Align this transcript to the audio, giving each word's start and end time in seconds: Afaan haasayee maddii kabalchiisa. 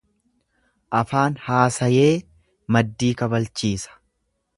Afaan 0.99 1.35
haasayee 1.49 2.09
maddii 2.77 3.11
kabalchiisa. 3.21 3.95